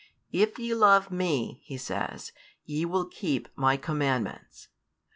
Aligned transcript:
If 0.31 0.57
ye 0.57 0.73
love 0.73 1.11
Me, 1.11 1.59
He 1.63 1.77
says, 1.77 2.31
ye 2.65 2.85
will 2.85 3.05
keep 3.05 3.49
My 3.55 3.77
commandments. 3.77 4.69